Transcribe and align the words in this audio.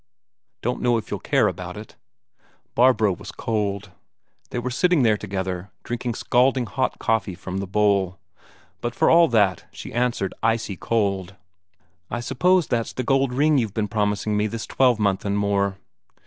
Don't 0.63 0.81
know 0.81 0.97
if 0.97 1.11
you'll 1.11 1.19
care 1.19 1.47
about 1.47 1.77
it." 1.77 1.95
Barbro 2.73 3.11
was 3.13 3.31
cold. 3.31 3.91
They 4.49 4.57
were 4.57 4.71
sitting 4.71 5.03
there 5.03 5.15
together, 5.15 5.69
drinking 5.83 6.15
scalding 6.15 6.65
hot 6.65 6.97
coffee 6.97 7.35
from 7.35 7.59
the 7.59 7.67
bowl, 7.67 8.17
but 8.81 8.95
for 8.95 9.11
all 9.11 9.27
that 9.27 9.65
she 9.71 9.93
answered 9.93 10.33
icy 10.41 10.75
cold: 10.75 11.35
"I 12.09 12.19
suppose 12.19 12.65
that's 12.65 12.93
the 12.93 13.03
gold 13.03 13.31
ring 13.31 13.59
you've 13.59 13.75
been 13.75 13.87
promising 13.87 14.35
me 14.35 14.47
this 14.47 14.65
twelvemonth 14.65 15.23
and 15.23 15.37
more." 15.37 15.77